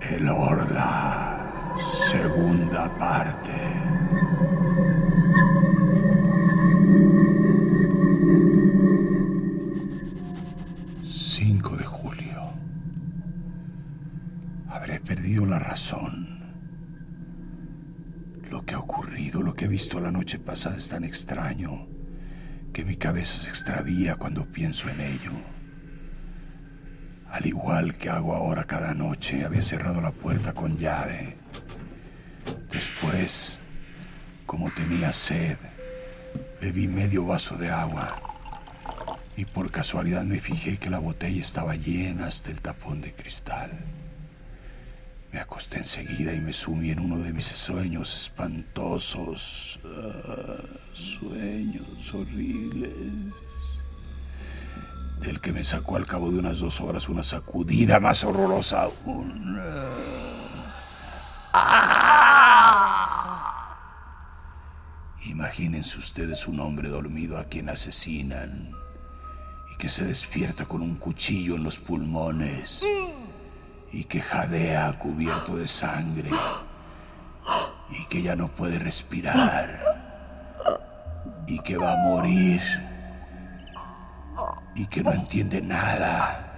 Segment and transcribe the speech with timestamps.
[0.00, 1.72] El Orla.
[2.04, 3.52] Segunda parte.
[11.04, 12.52] 5 de julio.
[14.68, 16.40] Habré perdido la razón.
[18.50, 21.88] Lo que ha ocurrido, lo que he visto la noche pasada es tan extraño
[22.74, 25.53] que mi cabeza se extravía cuando pienso en ello.
[27.34, 31.36] Al igual que hago ahora cada noche, había cerrado la puerta con llave.
[32.72, 33.58] Después,
[34.46, 35.56] como tenía sed,
[36.60, 38.14] bebí medio vaso de agua
[39.36, 43.80] y por casualidad me fijé que la botella estaba llena hasta el tapón de cristal.
[45.32, 50.62] Me acosté enseguida y me sumí en uno de mis sueños espantosos, ah,
[50.92, 52.92] sueños horribles,
[55.20, 59.60] del que me sacó al cabo de unas dos horas una sacudida más horrorosa aún.
[65.26, 68.72] Imagínense ustedes un hombre dormido a quien asesinan
[69.72, 72.84] y que se despierta con un cuchillo en los pulmones
[73.92, 76.30] y que jadea cubierto de sangre
[77.90, 79.80] y que ya no puede respirar
[81.46, 82.60] y que va a morir
[84.74, 86.50] y que no entiende nada.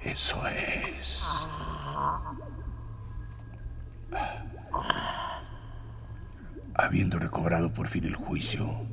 [0.00, 1.46] Eso es.
[6.74, 8.86] Habiendo recobrado por fin el juicio,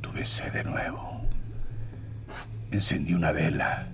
[0.00, 1.26] tuve sed de nuevo.
[2.70, 3.88] Encendí una vela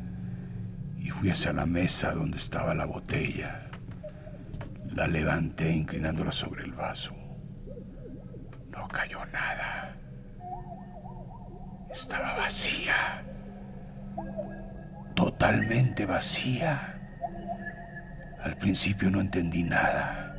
[0.99, 3.71] y fui hacia la mesa donde estaba la botella.
[4.95, 7.15] La levanté inclinándola sobre el vaso.
[8.71, 9.97] No cayó nada.
[11.95, 13.23] Estaba vacía.
[15.15, 16.99] Totalmente vacía.
[18.43, 20.35] Al principio no entendí nada.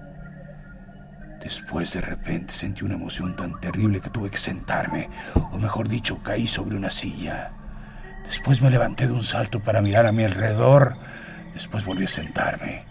[1.42, 5.10] Después de repente sentí una emoción tan terrible que tuve que sentarme,
[5.54, 7.54] o mejor dicho, caí sobre una silla.
[8.26, 10.98] Después me levanté de un salto para mirar a mi alrededor.
[11.54, 12.84] Después volví a sentarme,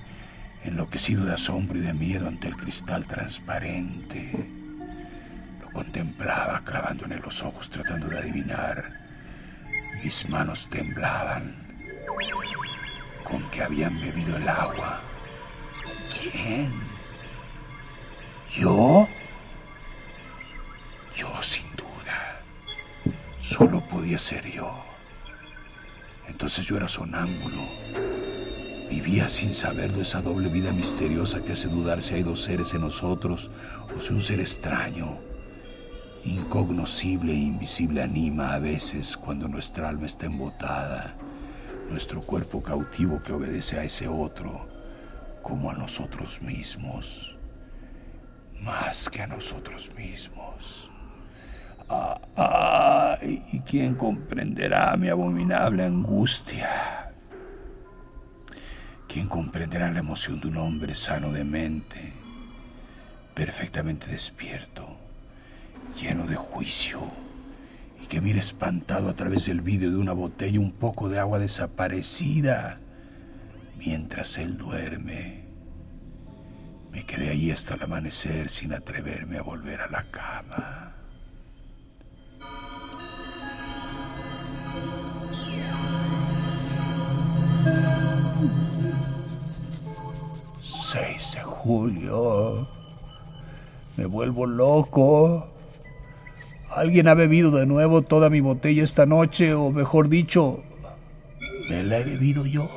[0.65, 4.64] enloquecido de asombro y de miedo ante el cristal transparente.
[5.75, 8.93] Contemplaba clavándole los ojos tratando de adivinar.
[10.03, 11.57] Mis manos temblaban.
[13.25, 15.01] ¿Con que habían bebido el agua?
[16.17, 16.73] ¿Quién?
[18.53, 19.09] ¿Yo?
[21.17, 22.41] Yo sin duda.
[23.39, 24.73] Solo podía ser yo.
[26.29, 27.63] Entonces yo era sonámbulo.
[28.89, 32.75] Vivía sin saber de esa doble vida misteriosa que hace dudar si hay dos seres
[32.75, 33.51] en nosotros
[33.97, 35.19] o si un ser extraño,
[36.25, 41.15] incognoscible e invisible anima a veces cuando nuestra alma está embotada,
[41.91, 44.67] nuestro cuerpo cautivo que obedece a ese otro,
[45.43, 47.37] como a nosotros mismos,
[48.61, 50.91] más que a nosotros mismos.
[51.89, 57.13] Ah, ¿Y quién comprenderá mi abominable angustia?
[59.07, 62.13] ¿Quién comprenderá la emoción de un hombre sano de mente,
[63.35, 65.04] perfectamente despierto,
[66.01, 67.01] lleno de juicio,
[68.03, 71.39] y que mira espantado a través del vidrio de una botella un poco de agua
[71.39, 72.81] desaparecida
[73.79, 75.45] mientras él duerme?
[76.91, 80.95] Me quedé allí hasta el amanecer sin atreverme a volver a la cama.
[90.61, 92.69] Seis de julio.
[93.97, 95.54] Me vuelvo loco.
[96.75, 100.65] Alguien ha bebido de nuevo toda mi botella esta noche, o mejor dicho,
[101.69, 102.69] me la he bebido yo.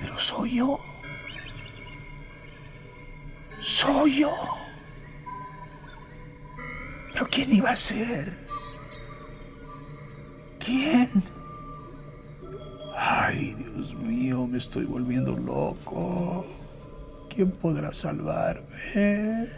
[0.00, 0.80] Pero soy yo.
[3.60, 4.32] Soy yo.
[7.12, 8.36] ¿Pero quién iba a ser?
[10.58, 11.10] ¿Quién?
[12.96, 16.44] Ay, Dios mío, me estoy volviendo loco.
[17.28, 19.48] ¿Quién podrá salvarme?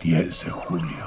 [0.00, 1.06] 10 de julio.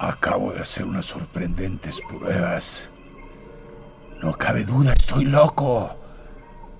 [0.00, 2.88] Acabo de hacer unas sorprendentes pruebas.
[4.22, 5.94] No cabe duda, estoy loco.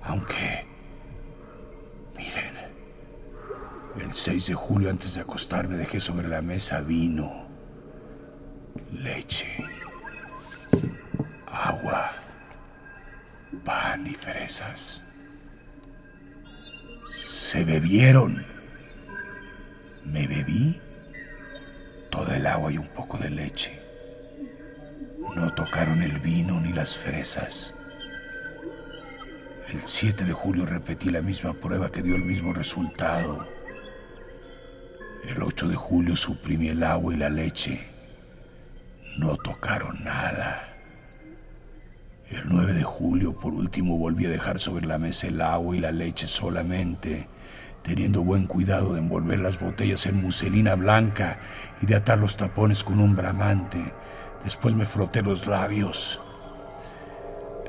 [0.03, 0.65] Aunque
[4.09, 7.45] El 6 de julio antes de acostarme dejé sobre la mesa vino,
[8.91, 9.47] leche,
[11.45, 12.13] agua,
[13.63, 15.03] pan y fresas.
[17.07, 18.43] Se bebieron.
[20.05, 20.81] Me bebí
[22.09, 23.79] toda el agua y un poco de leche.
[25.35, 27.75] No tocaron el vino ni las fresas.
[29.67, 33.58] El 7 de julio repetí la misma prueba que dio el mismo resultado.
[35.29, 37.87] El 8 de julio suprimí el agua y la leche.
[39.19, 40.67] No tocaron nada.
[42.29, 45.79] El 9 de julio, por último, volví a dejar sobre la mesa el agua y
[45.79, 47.27] la leche solamente,
[47.83, 51.37] teniendo buen cuidado de envolver las botellas en muselina blanca
[51.79, 53.93] y de atar los tapones con un bramante.
[54.43, 56.19] Después me froté los labios,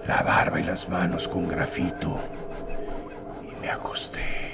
[0.06, 2.18] la barba y las manos con grafito
[3.46, 4.50] y me acosté.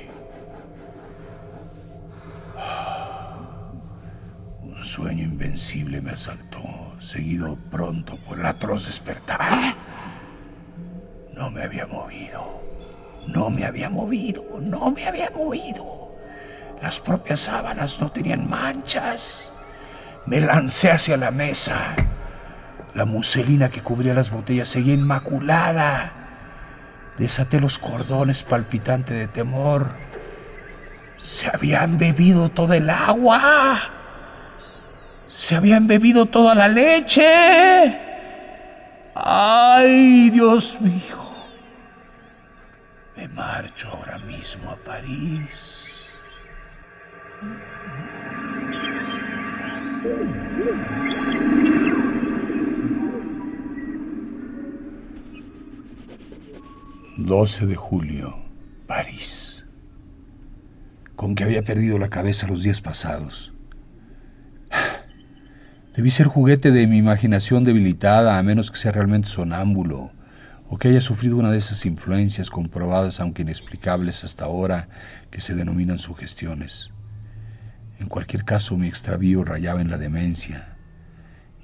[4.63, 6.63] Un sueño invencible me asaltó,
[6.99, 9.75] seguido pronto por el atroz despertar.
[11.35, 12.63] No me había movido,
[13.27, 16.15] no me había movido, no me había movido.
[16.81, 19.51] Las propias sábanas no tenían manchas.
[20.25, 21.97] Me lancé hacia la mesa.
[22.95, 26.13] La muselina que cubría las botellas seguía inmaculada.
[27.19, 29.89] Desaté los cordones palpitante de temor.
[31.17, 33.96] Se habían bebido todo el agua.
[35.27, 38.01] Se habían bebido toda la leche.
[39.15, 41.27] ¡Ay, Dios mío!
[43.17, 45.83] Me marcho ahora mismo a París.
[57.19, 58.37] ...12 de julio...
[58.87, 59.67] ...París...
[61.17, 63.53] ...con que había perdido la cabeza los días pasados...
[65.97, 70.13] Debí ser juguete de mi imaginación debilitada, a menos que sea realmente sonámbulo,
[70.69, 74.91] o que haya sufrido una de esas influencias comprobadas, aunque inexplicables hasta ahora,
[75.31, 76.93] que se denominan sugestiones.
[77.99, 80.77] En cualquier caso, mi extravío rayaba en la demencia,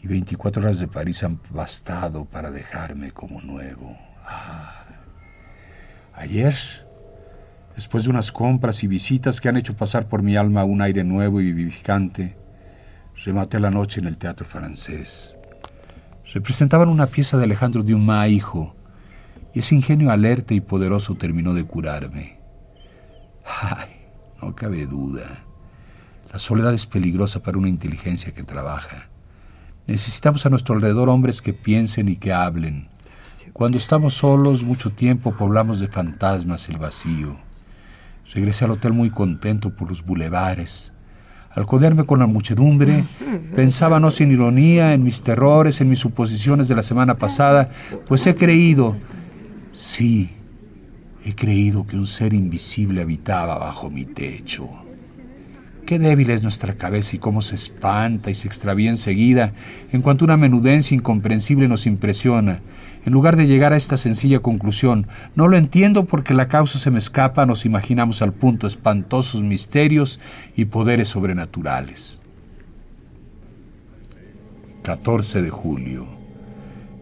[0.02, 3.98] y 24 horas de París han bastado para dejarme como nuevo.
[4.24, 4.86] Ah.
[6.14, 6.54] Ayer,
[7.74, 11.04] después de unas compras y visitas que han hecho pasar por mi alma un aire
[11.04, 12.40] nuevo y vivificante,
[13.16, 15.38] Rematé la noche en el teatro francés.
[16.32, 18.74] Representaban una pieza de Alejandro Dumas, hijo,
[19.54, 22.38] y ese ingenio alerta y poderoso terminó de curarme.
[23.44, 24.06] Ay,
[24.40, 25.44] no cabe duda.
[26.32, 29.08] La soledad es peligrosa para una inteligencia que trabaja.
[29.86, 32.88] Necesitamos a nuestro alrededor hombres que piensen y que hablen.
[33.52, 37.38] Cuando estamos solos, mucho tiempo poblamos de fantasmas el vacío.
[38.32, 40.94] Regresé al hotel muy contento por los bulevares,
[41.54, 43.04] al codearme con la muchedumbre,
[43.54, 47.70] pensaba no sin ironía en mis terrores, en mis suposiciones de la semana pasada,
[48.06, 48.96] pues he creído,
[49.72, 50.30] sí,
[51.24, 54.68] he creído que un ser invisible habitaba bajo mi techo.
[55.92, 59.52] Qué débil es nuestra cabeza y cómo se espanta y se extravía enseguida
[59.92, 62.60] en cuanto una menudencia incomprensible nos impresiona.
[63.04, 66.90] En lugar de llegar a esta sencilla conclusión, no lo entiendo porque la causa se
[66.90, 70.18] me escapa, nos imaginamos al punto espantosos misterios
[70.56, 72.22] y poderes sobrenaturales.
[74.84, 76.06] 14 de julio,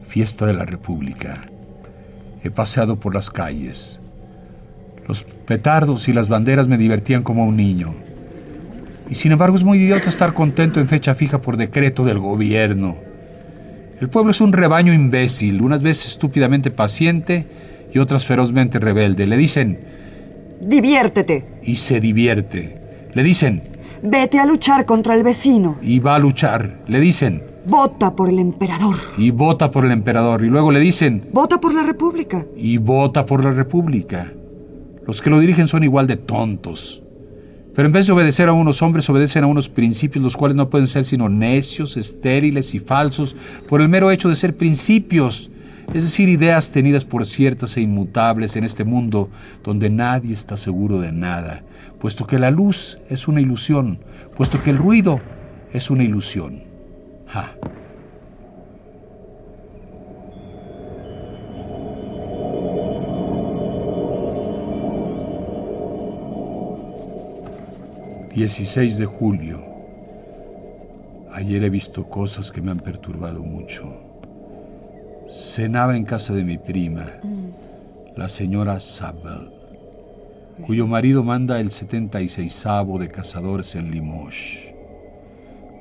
[0.02, 1.48] fiesta de la República.
[2.42, 4.00] He paseado por las calles.
[5.06, 8.09] Los petardos y las banderas me divertían como un niño.
[9.10, 12.96] Y sin embargo es muy idiota estar contento en fecha fija por decreto del gobierno.
[14.00, 17.44] El pueblo es un rebaño imbécil, unas veces estúpidamente paciente
[17.92, 19.26] y otras ferozmente rebelde.
[19.26, 19.80] Le dicen...
[20.60, 21.44] Diviértete.
[21.64, 23.08] Y se divierte.
[23.12, 23.62] Le dicen...
[24.02, 25.76] Vete a luchar contra el vecino.
[25.82, 26.78] Y va a luchar.
[26.86, 27.42] Le dicen...
[27.66, 28.96] Vota por el emperador.
[29.18, 30.44] Y vota por el emperador.
[30.44, 31.24] Y luego le dicen...
[31.32, 32.46] Vota por la república.
[32.56, 34.32] Y vota por la república.
[35.06, 37.02] Los que lo dirigen son igual de tontos.
[37.74, 40.68] Pero en vez de obedecer a unos hombres, obedecen a unos principios, los cuales no
[40.70, 43.36] pueden ser sino necios, estériles y falsos,
[43.68, 45.50] por el mero hecho de ser principios,
[45.94, 49.30] es decir, ideas tenidas por ciertas e inmutables en este mundo
[49.64, 51.64] donde nadie está seguro de nada,
[52.00, 53.98] puesto que la luz es una ilusión,
[54.36, 55.20] puesto que el ruido
[55.72, 56.62] es una ilusión.
[57.26, 57.54] Ja.
[68.34, 69.60] 16 de julio.
[71.32, 73.92] Ayer he visto cosas que me han perturbado mucho.
[75.28, 77.06] Cenaba en casa de mi prima,
[78.14, 79.50] la señora Sabel,
[80.64, 82.64] cuyo marido manda el 76
[83.00, 84.74] de cazadores en Limoges.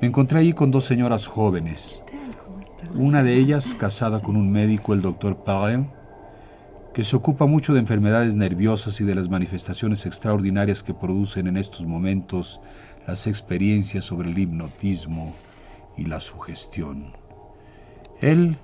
[0.00, 2.02] Me encontré allí con dos señoras jóvenes.
[2.96, 5.88] Una de ellas casada con un médico, el doctor Parent,
[6.94, 11.56] que se ocupa mucho de enfermedades nerviosas y de las manifestaciones extraordinarias que producen en
[11.56, 12.60] estos momentos
[13.06, 15.34] las experiencias sobre el hipnotismo
[15.96, 17.12] y la sugestión.
[18.20, 18.58] Él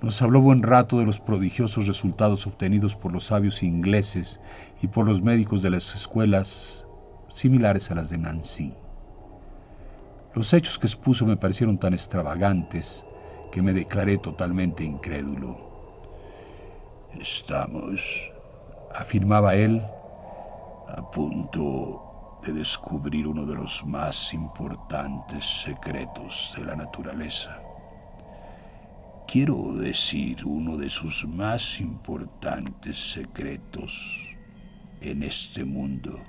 [0.00, 4.40] nos habló buen rato de los prodigiosos resultados obtenidos por los sabios ingleses
[4.80, 6.86] y por los médicos de las escuelas
[7.34, 8.74] similares a las de Nancy.
[10.34, 13.04] Los hechos que expuso me parecieron tan extravagantes
[13.50, 15.67] que me declaré totalmente incrédulo.
[17.20, 18.32] Estamos,
[18.94, 19.82] afirmaba él,
[20.86, 27.60] a punto de descubrir uno de los más importantes secretos de la naturaleza.
[29.26, 34.36] Quiero decir uno de sus más importantes secretos
[35.00, 36.22] en este mundo,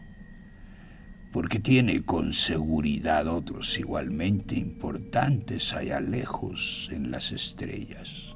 [1.31, 8.35] porque tiene con seguridad otros igualmente importantes allá lejos en las estrellas.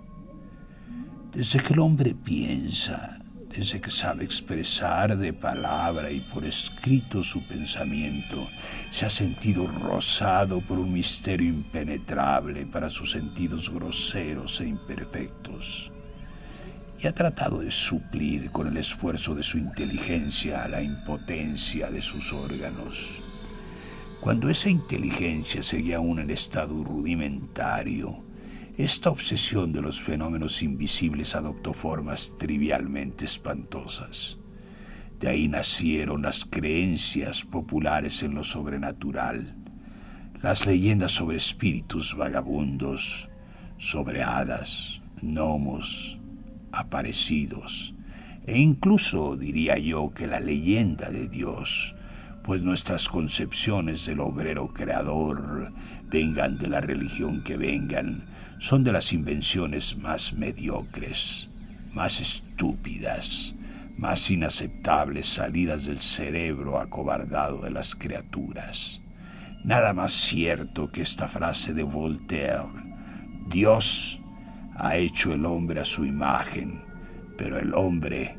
[1.34, 3.18] Desde que el hombre piensa,
[3.50, 8.48] desde que sabe expresar de palabra y por escrito su pensamiento,
[8.92, 15.92] se ha sentido rozado por un misterio impenetrable para sus sentidos groseros e imperfectos.
[17.02, 22.32] Y ha tratado de suplir con el esfuerzo de su inteligencia la impotencia de sus
[22.32, 23.24] órganos.
[24.22, 28.24] Cuando esa inteligencia seguía aún en estado rudimentario,
[28.78, 34.40] esta obsesión de los fenómenos invisibles adoptó formas trivialmente espantosas.
[35.20, 39.56] De ahí nacieron las creencias populares en lo sobrenatural,
[40.42, 43.30] las leyendas sobre espíritus vagabundos,
[43.78, 46.20] sobre hadas, gnomos,
[46.72, 47.94] aparecidos,
[48.46, 51.96] e incluso diría yo que la leyenda de Dios,
[52.44, 55.72] pues nuestras concepciones del obrero creador,
[56.10, 58.26] vengan de la religión que vengan,
[58.64, 61.50] son de las invenciones más mediocres,
[61.92, 63.56] más estúpidas,
[63.98, 69.02] más inaceptables salidas del cerebro acobardado de las criaturas.
[69.66, 72.64] Nada más cierto que esta frase de Voltaire,
[73.50, 74.22] Dios
[74.78, 76.86] ha hecho el hombre a su imagen,
[77.38, 78.38] pero el hombre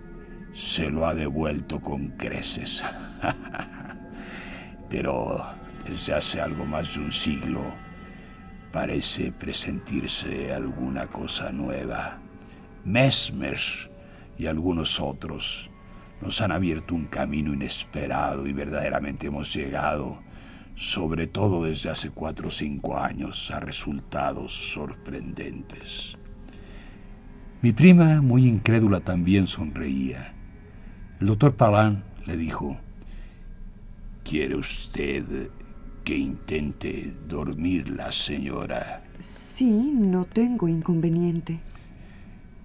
[0.55, 2.83] se lo ha devuelto con creces.
[4.89, 5.47] pero
[5.85, 7.84] desde hace algo más de un siglo,
[8.75, 12.19] Parece presentirse alguna cosa nueva.
[12.85, 13.57] Mesmer
[14.37, 15.71] y algunos otros
[16.21, 20.21] nos han abierto un camino inesperado y verdaderamente hemos llegado,
[20.75, 26.19] sobre todo desde hace cuatro o cinco años, a resultados sorprendentes.
[27.63, 30.35] Mi prima, muy incrédula, también sonreía.
[31.21, 32.77] El doctor Palan le dijo,
[34.25, 35.49] ¿Quiere usted
[36.05, 39.03] que intente dormirla, señora.
[39.21, 41.61] Sí, no tengo inconveniente.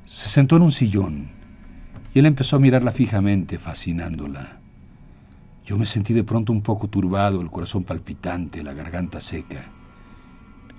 [0.06, 1.30] Se sentó en un sillón
[2.14, 4.58] y él empezó a mirarla fijamente, fascinándola.
[5.66, 9.68] Yo me sentí de pronto un poco turbado, el corazón palpitante, la garganta seca.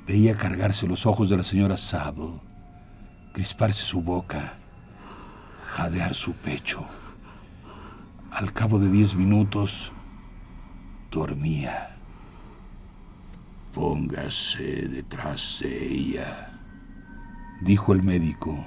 [0.06, 2.40] Veía cargarse los ojos de la señora Sable,
[3.32, 4.54] crisparse su boca,
[5.68, 6.84] jadear su pecho.
[8.32, 9.92] Al cabo de diez minutos,
[11.10, 11.99] dormía.
[13.72, 16.50] Póngase detrás de ella,
[17.60, 18.66] dijo el médico,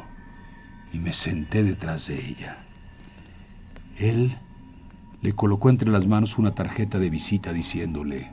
[0.94, 2.66] y me senté detrás de ella.
[3.98, 4.38] Él
[5.22, 8.32] le colocó entre las manos una tarjeta de visita diciéndole,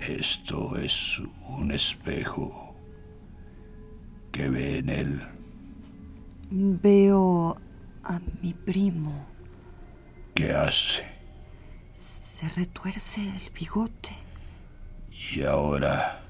[0.00, 2.74] esto es un espejo.
[4.32, 5.22] ¿Qué ve en él?
[6.50, 7.56] Veo
[8.04, 9.26] a mi primo.
[10.34, 11.04] ¿Qué hace?
[11.94, 14.25] Se retuerce el bigote.
[15.34, 16.22] Y ahora...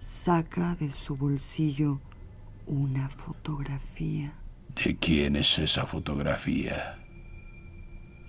[0.00, 2.00] Saca de su bolsillo
[2.66, 4.32] una fotografía.
[4.84, 6.98] ¿De quién es esa fotografía?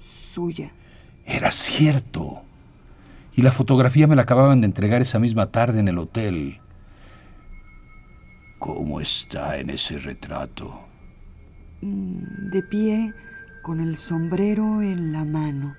[0.01, 0.71] Suya.
[1.25, 2.43] Era cierto.
[3.33, 6.59] Y la fotografía me la acababan de entregar esa misma tarde en el hotel.
[8.57, 10.85] ¿Cómo está en ese retrato?
[11.81, 13.13] Mm, de pie,
[13.61, 15.75] con el sombrero en la mano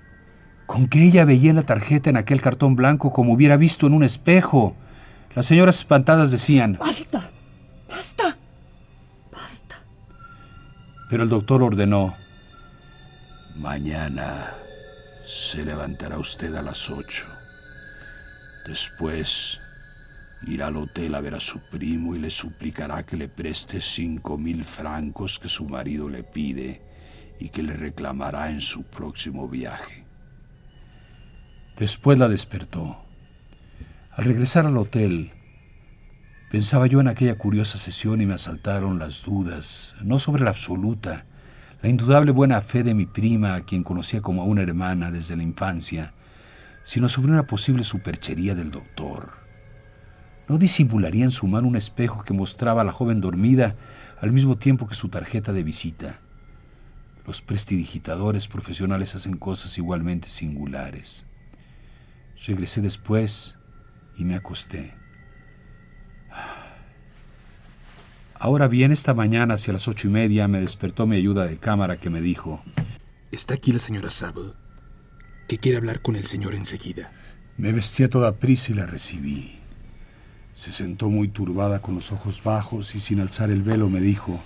[0.71, 4.03] con que ella veía la tarjeta en aquel cartón blanco como hubiera visto en un
[4.03, 4.73] espejo.
[5.35, 7.29] Las señoras espantadas decían, ¡Basta!
[7.89, 8.37] ¡Basta!
[9.29, 9.81] ¡Basta!
[11.09, 12.15] Pero el doctor ordenó,
[13.57, 14.55] Mañana
[15.25, 17.27] Se levantará usted a las ocho.
[18.65, 19.59] Después
[20.47, 24.37] irá al hotel a ver a su primo y le suplicará que le preste cinco
[24.37, 26.81] mil francos que su marido le pide
[27.41, 30.00] y que le reclamará en su próximo viaje.
[31.77, 32.97] Después la despertó.
[34.11, 35.31] Al regresar al hotel,
[36.51, 41.25] pensaba yo en aquella curiosa sesión y me asaltaron las dudas, no sobre la absoluta,
[41.81, 45.35] la indudable buena fe de mi prima, a quien conocía como a una hermana desde
[45.35, 46.13] la infancia,
[46.83, 49.31] sino sobre una posible superchería del doctor.
[50.47, 53.75] ¿No disimularía en su mano un espejo que mostraba a la joven dormida
[54.19, 56.19] al mismo tiempo que su tarjeta de visita?
[57.25, 61.25] Los prestidigitadores profesionales hacen cosas igualmente singulares.
[62.45, 63.57] Regresé después
[64.17, 64.93] y me acosté.
[68.33, 71.99] Ahora bien, esta mañana hacia las ocho y media me despertó mi ayuda de cámara
[71.99, 72.63] que me dijo...
[73.31, 74.53] Está aquí la señora Sable,
[75.47, 77.11] que quiere hablar con el señor enseguida.
[77.57, 79.59] Me vestí a toda prisa y la recibí.
[80.53, 84.41] Se sentó muy turbada con los ojos bajos y sin alzar el velo me dijo...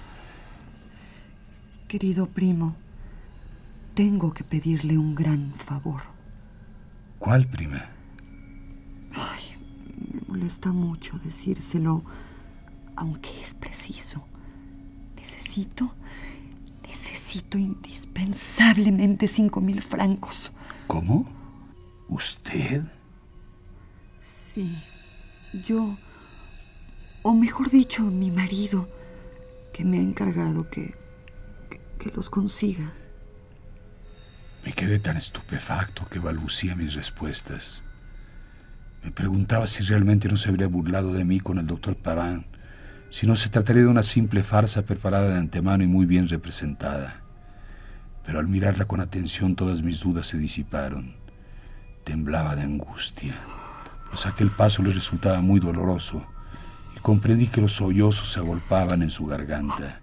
[1.87, 2.75] Querido primo,
[3.93, 6.14] tengo que pedirle un gran favor.
[7.19, 7.89] ¿Cuál, prima?
[9.13, 9.43] Ay,
[10.13, 12.03] me molesta mucho decírselo,
[12.95, 14.25] aunque es preciso.
[15.15, 15.93] Necesito,
[16.83, 20.51] necesito indispensablemente cinco mil francos.
[20.87, 21.25] ¿Cómo?
[22.07, 22.83] ¿Usted?
[24.21, 24.75] Sí,
[25.67, 25.97] yo,
[27.23, 28.87] o mejor dicho, mi marido,
[29.73, 30.95] que me ha encargado que,
[31.69, 32.93] que, que los consiga.
[34.65, 37.83] Me quedé tan estupefacto que balbucía mis respuestas.
[39.03, 42.47] Me preguntaba si realmente no se habría burlado de mí con el doctor Parán,
[43.11, 47.21] si no se trataría de una simple farsa preparada de antemano y muy bien representada.
[48.25, 51.15] Pero al mirarla con atención todas mis dudas se disiparon.
[52.03, 53.35] Temblaba de angustia,
[54.09, 56.25] pues aquel paso le resultaba muy doloroso
[56.97, 60.01] y comprendí que los sollozos se agolpaban en su garganta.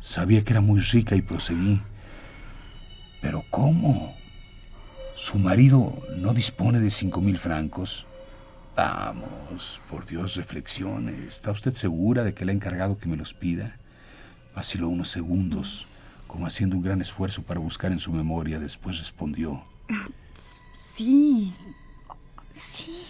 [0.00, 1.80] Sabía que era muy rica y proseguí.
[3.24, 4.14] ¿Pero cómo?
[5.14, 8.04] ¿Su marido no dispone de cinco mil francos?
[8.76, 11.24] Vamos, por Dios, reflexione.
[11.26, 13.78] ¿Está usted segura de que le ha encargado que me los pida?
[14.54, 15.86] Vaciló unos segundos,
[16.26, 18.58] como haciendo un gran esfuerzo para buscar en su memoria.
[18.58, 19.64] Después respondió.
[20.78, 21.54] Sí,
[22.52, 23.06] sí,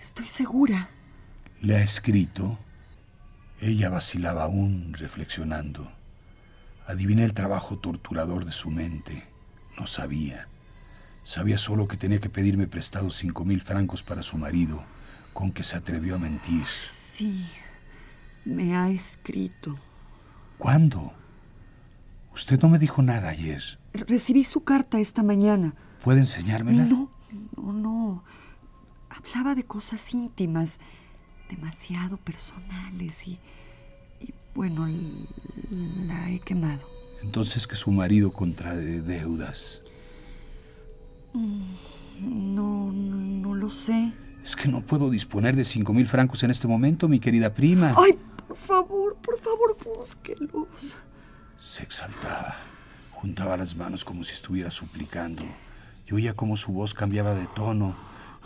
[0.00, 0.88] estoy segura.
[1.60, 2.58] ¿Le ha escrito?
[3.60, 5.99] Ella vacilaba aún, reflexionando.
[6.90, 9.22] Adiviné el trabajo torturador de su mente.
[9.78, 10.48] No sabía.
[11.22, 14.82] Sabía solo que tenía que pedirme prestado cinco mil francos para su marido,
[15.32, 16.64] con que se atrevió a mentir.
[16.66, 17.46] Sí,
[18.44, 19.78] me ha escrito.
[20.58, 21.12] ¿Cuándo?
[22.34, 23.62] Usted no me dijo nada ayer.
[23.92, 25.76] Recibí su carta esta mañana.
[26.02, 26.82] ¿Puede enseñármela?
[26.86, 27.08] No,
[27.56, 28.24] no, no.
[29.10, 30.80] Hablaba de cosas íntimas,
[31.48, 33.38] demasiado personales y,
[34.18, 34.88] y bueno,
[35.70, 36.88] la he quemado.
[37.22, 39.82] Entonces que su marido contrae deudas.
[42.20, 44.12] No, no lo sé.
[44.42, 47.94] Es que no puedo disponer de cinco mil francos en este momento, mi querida prima.
[47.96, 50.98] Ay, por favor, por favor, búsquelos.
[51.58, 52.56] Se exaltaba.
[53.12, 55.42] Juntaba las manos como si estuviera suplicando.
[56.06, 57.94] Yo oía cómo su voz cambiaba de tono.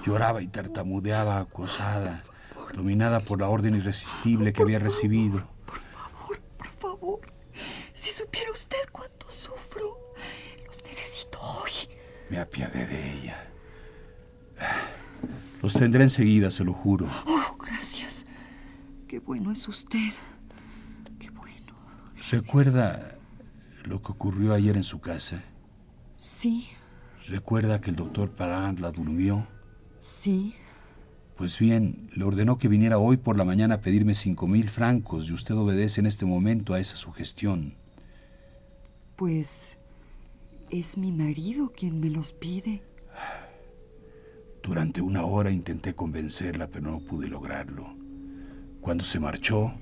[0.04, 2.24] Lloraba y tartamudeaba acosada,
[2.74, 5.53] dominada por la orden irresistible que había recibido.
[7.04, 7.20] Favor.
[7.94, 9.98] Si supiera usted cuánto sufro,
[10.66, 11.70] los necesito hoy.
[12.30, 13.50] Me apiadé de ella.
[15.62, 17.06] Los tendré enseguida, se lo juro.
[17.26, 18.24] Oh, gracias.
[19.06, 20.12] Qué bueno es usted.
[21.18, 21.76] Qué bueno.
[22.30, 23.18] ¿Recuerda
[23.84, 25.44] lo que ocurrió ayer en su casa?
[26.16, 26.68] Sí,
[27.28, 29.46] ¿Recuerda que el doctor Parent la durmió?
[30.00, 30.54] sí.
[31.36, 35.28] Pues bien, le ordenó que viniera hoy por la mañana a pedirme cinco mil francos
[35.28, 37.74] y usted obedece en este momento a esa sugestión.
[39.16, 39.76] Pues
[40.70, 42.82] es mi marido quien me los pide.
[44.62, 47.94] Durante una hora intenté convencerla, pero no pude lograrlo.
[48.80, 49.74] Cuando se marchó,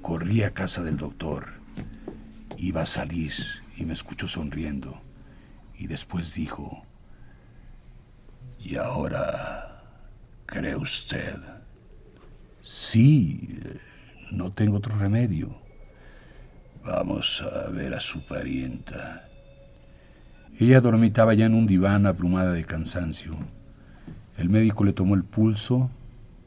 [0.00, 1.54] corrí a casa del doctor.
[2.56, 3.32] Iba a salir
[3.76, 5.00] y me escuchó sonriendo.
[5.76, 6.82] Y después dijo,
[8.60, 9.63] ¿y ahora
[10.46, 11.36] cree usted?
[12.60, 13.58] Sí,
[14.30, 15.60] no tengo otro remedio.
[16.84, 19.28] Vamos a ver a su parienta.
[20.58, 23.36] Ella dormitaba ya en un diván abrumada de cansancio.
[24.36, 25.90] El médico le tomó el pulso,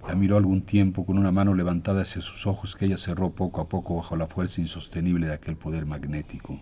[0.08, 3.62] la miró algún tiempo con una mano levantada hacia sus ojos que ella cerró poco
[3.62, 6.62] a poco bajo la fuerza insostenible de aquel poder magnético.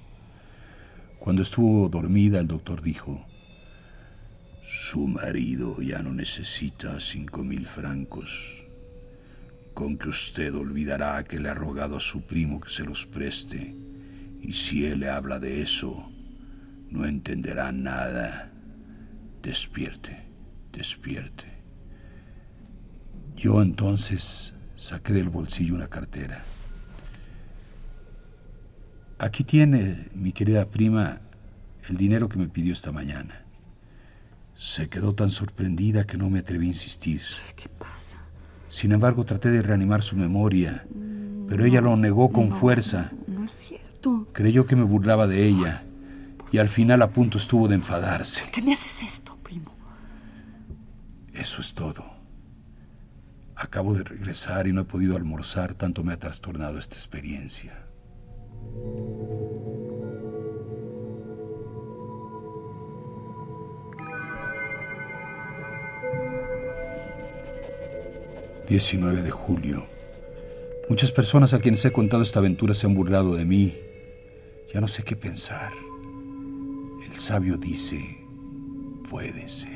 [1.19, 3.26] Cuando estuvo dormida, el doctor dijo,
[4.65, 8.65] Su marido ya no necesita cinco mil francos.
[9.75, 13.75] Con que usted olvidará que le ha rogado a su primo que se los preste.
[14.41, 16.10] Y si él le habla de eso,
[16.89, 18.51] no entenderá nada.
[19.43, 20.23] Despierte,
[20.73, 21.45] despierte.
[23.36, 26.43] Yo entonces saqué del bolsillo una cartera.
[29.19, 31.21] Aquí tiene, mi querida prima,
[31.88, 33.45] el dinero que me pidió esta mañana.
[34.65, 37.21] Se quedó tan sorprendida que no me atreví a insistir.
[37.56, 38.17] ¿Qué pasa?
[38.67, 40.88] Sin embargo, traté de reanimar su memoria,
[41.47, 43.12] pero ella lo negó con fuerza.
[43.28, 44.28] No es cierto.
[44.34, 45.84] Creyó que me burlaba de ella
[46.51, 48.49] y al final a punto estuvo de enfadarse.
[48.51, 49.71] ¿Qué me haces esto, primo?
[51.32, 52.04] Eso es todo.
[53.56, 57.85] Acabo de regresar y no he podido almorzar, tanto me ha trastornado esta experiencia.
[68.76, 69.88] ...19 de julio...
[70.90, 73.74] ...muchas personas a quienes he contado esta aventura se han burlado de mí...
[74.74, 75.72] ...ya no sé qué pensar...
[77.10, 78.18] ...el sabio dice...
[79.10, 79.76] ...puede ser...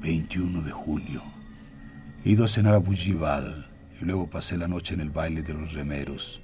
[0.00, 1.22] 21 de julio.
[2.24, 5.54] He ido a cenar a Bougival y luego pasé la noche en el baile de
[5.54, 6.40] los remeros.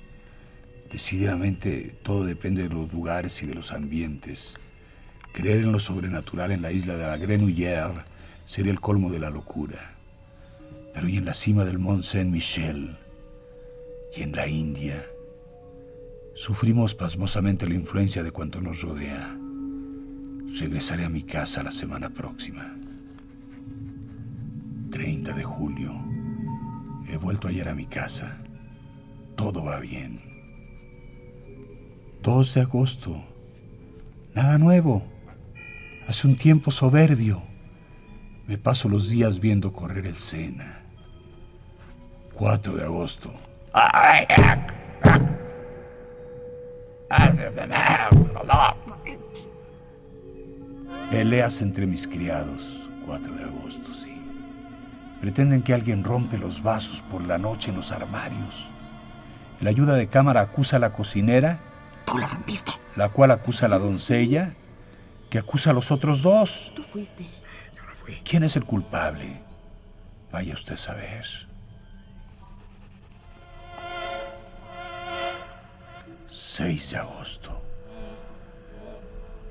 [0.93, 4.57] Decididamente todo depende de los lugares y de los ambientes.
[5.33, 8.05] Creer en lo sobrenatural en la isla de la Grenouillère
[8.45, 9.97] sería el colmo de la locura.
[10.93, 12.99] Pero y en la cima del Mont Saint-Michel
[14.17, 15.07] y en la India,
[16.35, 19.39] sufrimos pasmosamente la influencia de cuanto nos rodea.
[20.59, 22.77] Regresaré a mi casa la semana próxima.
[24.91, 25.95] 30 de julio.
[27.09, 28.39] He vuelto ayer a mi casa.
[29.35, 30.21] Todo va bien.
[32.23, 33.25] 2 de agosto.
[34.35, 35.03] Nada nuevo.
[36.07, 37.43] Hace un tiempo soberbio.
[38.47, 40.82] Me paso los días viendo correr el Sena.
[42.35, 43.33] 4 de agosto.
[51.11, 52.89] Peleas entre mis criados.
[53.07, 54.23] 4 de agosto, sí.
[55.21, 58.71] Pretenden que alguien rompe los vasos por la noche en los armarios.
[59.61, 61.61] El ayuda de cámara acusa a la cocinera.
[62.07, 62.73] Tú la rompiste.
[62.97, 64.55] La cual acusa a la doncella,
[65.31, 66.73] que acusa a los otros dos.
[66.75, 67.25] Tú fuiste.
[67.77, 68.15] Yo no fui.
[68.25, 69.41] ¿Quién es el culpable?
[70.33, 71.52] Vaya usted a saber.
[76.43, 77.63] 6 de agosto.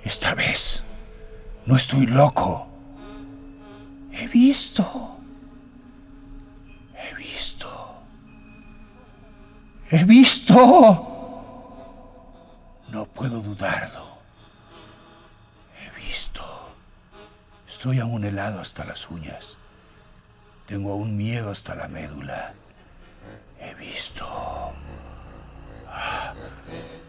[0.04, 0.84] Esta vez
[1.66, 2.68] no estoy loco.
[4.12, 5.18] He visto.
[6.94, 7.70] He visto.
[9.90, 10.56] He visto.
[12.90, 14.18] No puedo dudarlo.
[15.80, 16.44] He visto.
[17.66, 19.58] Estoy aún helado hasta las uñas.
[20.68, 22.54] Tengo aún miedo hasta la médula.
[23.62, 24.28] He visto.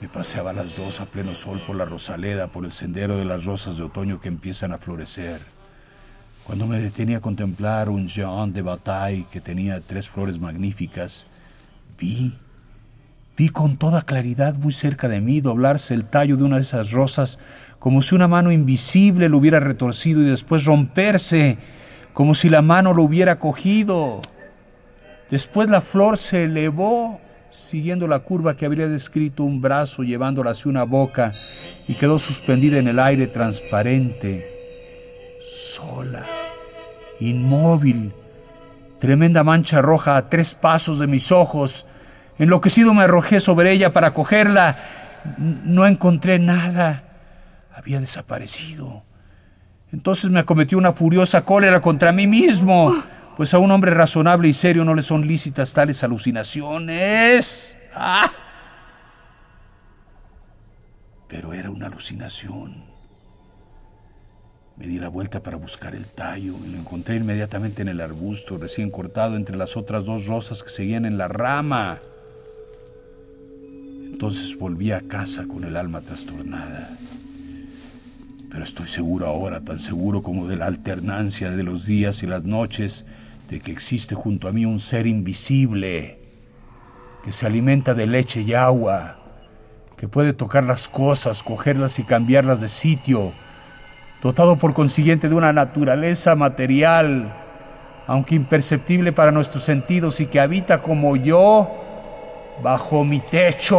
[0.02, 3.24] Me paseaba a las dos a pleno sol por la Rosaleda, por el sendero de
[3.24, 5.40] las rosas de otoño que empiezan a florecer.
[6.42, 11.26] Cuando me detenía a contemplar un Jean de Bataille que tenía tres flores magníficas,
[12.00, 12.36] vi,
[13.36, 16.90] vi con toda claridad muy cerca de mí doblarse el tallo de una de esas
[16.90, 17.38] rosas
[17.78, 21.58] como si una mano invisible lo hubiera retorcido y después romperse,
[22.12, 24.20] como si la mano lo hubiera cogido.
[25.30, 27.20] Después la flor se elevó,
[27.52, 31.34] siguiendo la curva que habría descrito un brazo llevándola hacia una boca,
[31.86, 34.48] y quedó suspendida en el aire transparente
[35.40, 36.24] sola,
[37.20, 38.12] inmóvil,
[38.98, 41.86] tremenda mancha roja a tres pasos de mis ojos.
[42.38, 44.76] Enloquecido me arrojé sobre ella para cogerla.
[45.38, 47.04] No encontré nada.
[47.74, 49.02] Había desaparecido.
[49.92, 52.94] Entonces me acometió una furiosa cólera contra mí mismo,
[53.36, 57.76] pues a un hombre razonable y serio no le son lícitas tales alucinaciones.
[57.94, 58.30] ¡Ah!
[61.28, 62.84] Pero era una alucinación.
[64.76, 68.58] Me di la vuelta para buscar el tallo y lo encontré inmediatamente en el arbusto,
[68.58, 72.00] recién cortado entre las otras dos rosas que seguían en la rama.
[74.06, 76.90] Entonces volví a casa con el alma trastornada.
[78.52, 82.44] Pero estoy seguro ahora, tan seguro como de la alternancia de los días y las
[82.44, 83.06] noches,
[83.48, 86.18] de que existe junto a mí un ser invisible,
[87.24, 89.16] que se alimenta de leche y agua,
[89.96, 93.32] que puede tocar las cosas, cogerlas y cambiarlas de sitio,
[94.22, 97.32] dotado por consiguiente de una naturaleza material,
[98.06, 101.70] aunque imperceptible para nuestros sentidos y que habita como yo
[102.62, 103.78] bajo mi techo.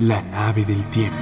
[0.00, 1.16] La nave del tiempo.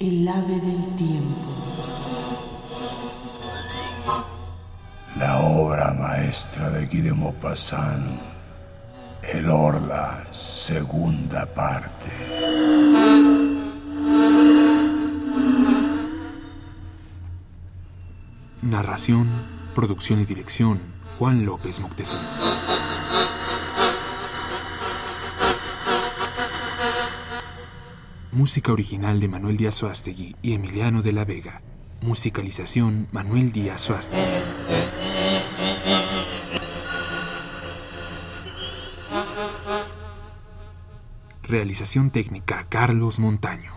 [0.00, 1.54] El ave del tiempo.
[5.16, 8.18] La obra maestra de Guy de Maupassant,
[9.22, 12.10] El Orla, segunda parte.
[18.60, 19.28] Narración,
[19.72, 22.22] producción y dirección, Juan López Moctezuma.
[28.32, 31.62] Música original de Manuel Díaz Suástegui y Emiliano de la Vega.
[32.00, 34.22] Musicalización Manuel Díaz Suástegui.
[41.42, 43.72] Realización técnica Carlos Montaño.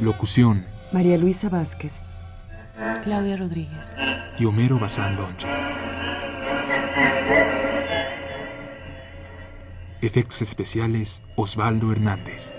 [0.00, 2.04] Locución María Luisa Vázquez,
[3.02, 3.92] Claudia Rodríguez.
[4.38, 5.18] Y Homero Bazán
[10.00, 12.54] Efectos especiales Osvaldo Hernández.